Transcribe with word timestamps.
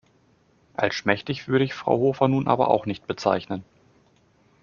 Als 0.73 0.95
schmächtig 0.95 1.47
würde 1.47 1.63
ich 1.63 1.75
Frau 1.75 1.95
Hofer 1.99 2.27
nun 2.27 2.47
aber 2.47 2.69
auch 2.71 2.87
nicht 2.87 3.05
bezeichnen. 3.05 3.63